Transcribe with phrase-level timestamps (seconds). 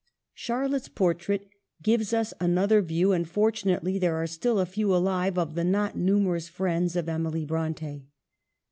[0.33, 1.47] Charlotte's portrait
[1.83, 5.95] gives us another view, and fortunately there are still a few alive of the not
[5.95, 8.07] numerous friends of Emily Bronte.